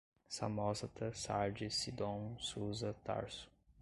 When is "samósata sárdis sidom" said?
0.27-2.35